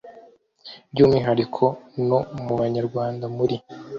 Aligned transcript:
by 0.91 0.99
umwihariko 1.03 1.65
no 2.07 2.19
mu 2.45 2.53
banyarwanda 2.59 3.25
muri 3.37 3.57